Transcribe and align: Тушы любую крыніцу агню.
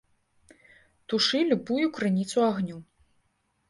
Тушы 1.13 1.39
любую 1.53 1.85
крыніцу 2.01 2.37
агню. 2.51 2.77